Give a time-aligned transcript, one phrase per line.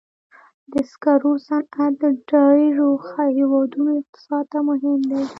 [0.71, 2.89] د سکرو صنعت د ډېرو
[3.37, 5.21] هېوادونو اقتصاد ته مهم دی.